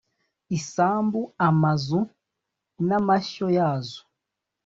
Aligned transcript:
Isambu 0.57 1.21
amazu 1.47 1.99
n’amashyo 2.87 3.47
yazo 3.57 4.01